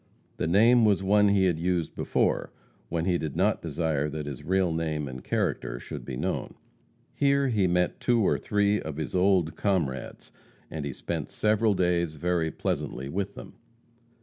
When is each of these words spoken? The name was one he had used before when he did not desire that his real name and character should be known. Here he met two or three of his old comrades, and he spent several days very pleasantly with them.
The 0.37 0.47
name 0.47 0.83
was 0.83 1.03
one 1.03 1.27
he 1.27 1.45
had 1.45 1.59
used 1.59 1.93
before 1.93 2.51
when 2.89 3.05
he 3.05 3.19
did 3.19 3.35
not 3.35 3.61
desire 3.61 4.09
that 4.09 4.25
his 4.25 4.41
real 4.43 4.73
name 4.73 5.07
and 5.07 5.23
character 5.23 5.79
should 5.79 6.05
be 6.05 6.17
known. 6.17 6.55
Here 7.13 7.49
he 7.49 7.67
met 7.67 7.99
two 7.99 8.19
or 8.25 8.39
three 8.39 8.81
of 8.81 8.97
his 8.97 9.13
old 9.13 9.55
comrades, 9.55 10.31
and 10.71 10.85
he 10.85 10.91
spent 10.93 11.29
several 11.29 11.75
days 11.75 12.15
very 12.15 12.49
pleasantly 12.49 13.09
with 13.09 13.35
them. 13.35 13.53